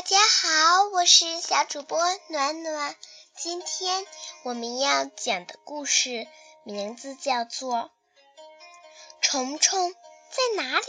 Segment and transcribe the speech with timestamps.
[0.00, 2.96] 大家好，我是小主播暖暖。
[3.36, 4.06] 今天
[4.44, 6.26] 我们要讲的故事
[6.64, 7.76] 名字叫做
[9.20, 10.86] 《虫虫在哪里》。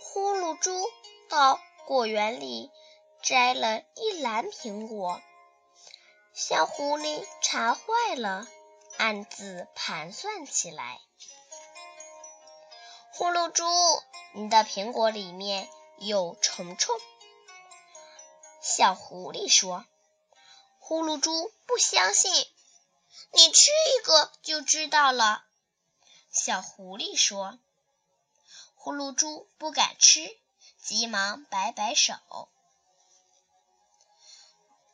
[0.00, 0.90] 呼噜猪
[1.28, 2.70] 到果园里
[3.22, 5.20] 摘了一篮苹果，
[6.32, 8.46] 小狐狸馋坏了，
[8.96, 10.98] 暗自盘算起来。
[13.12, 13.66] 呼噜猪，
[14.32, 15.68] 你的苹果里面。
[15.98, 16.94] 有虫虫，
[18.60, 19.86] 小狐狸说
[20.78, 22.30] ：“呼噜猪不相信，
[23.32, 25.44] 你吃一个就知道了。”
[26.30, 27.58] 小狐狸说
[28.76, 30.38] ：“呼噜猪不敢吃，
[30.82, 32.14] 急忙摆摆手。”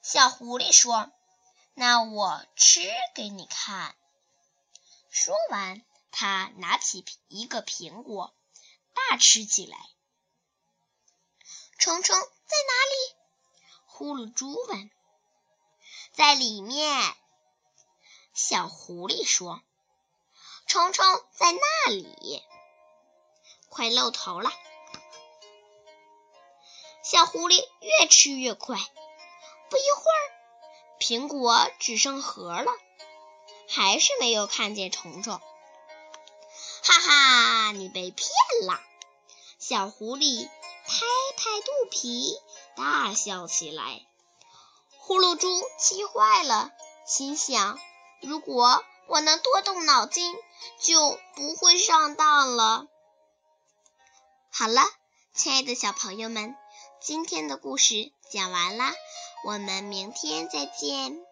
[0.03, 1.11] 小狐狸说
[1.75, 2.81] ：“那我吃
[3.15, 3.97] 给你看。”
[5.11, 5.83] 说完，
[6.13, 8.33] 他拿起一个苹果，
[8.95, 9.77] 大吃起来。
[11.83, 13.17] 虫虫在哪里？
[13.87, 14.89] 呼噜猪问。
[16.13, 17.17] 在里面。
[18.33, 19.61] 小狐狸说。
[20.69, 22.45] 虫虫在那里，
[23.69, 24.53] 快露头了。
[27.03, 28.77] 小狐狸越吃越快，
[29.69, 30.23] 不一会儿，
[31.01, 32.71] 苹果只剩核了，
[33.69, 35.41] 还是没有看见虫虫。
[36.85, 38.31] 哈哈，你被骗
[38.69, 38.81] 了，
[39.59, 40.49] 小狐狸。
[40.85, 41.07] 拍
[41.45, 42.37] 拍肚皮，
[42.77, 44.07] 大笑起来。
[45.01, 46.71] 呼噜猪气坏了，
[47.05, 47.81] 心想：
[48.21, 50.37] 如果我能多动脑筋，
[50.79, 52.87] 就不会上当了。
[54.53, 54.83] 好了，
[55.35, 56.55] 亲爱的小朋友们，
[57.01, 58.95] 今天的故事讲完啦，
[59.45, 61.27] 我们明天再见。